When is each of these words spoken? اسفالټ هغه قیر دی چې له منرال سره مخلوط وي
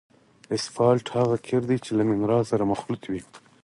اسفالټ 0.55 1.05
هغه 1.17 1.35
قیر 1.45 1.63
دی 1.69 1.77
چې 1.85 1.91
له 1.97 2.03
منرال 2.09 2.43
سره 2.51 2.69
مخلوط 2.71 3.01
وي 3.11 3.21